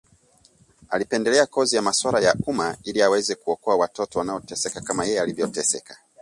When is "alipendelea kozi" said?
0.89-1.75